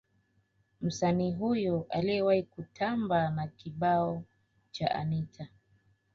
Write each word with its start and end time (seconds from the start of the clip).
Msanii 0.81 1.31
huyo 1.31 1.85
aliyewahi 1.89 2.43
kutamba 2.43 3.31
na 3.31 3.47
kibao 3.47 4.23
cha 4.71 4.95
Anita 4.95 5.47